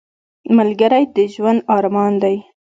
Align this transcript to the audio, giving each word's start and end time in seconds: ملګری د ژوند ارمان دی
ملګری 0.57 1.03
د 1.15 1.17
ژوند 1.33 1.59
ارمان 1.75 2.13
دی 2.23 2.37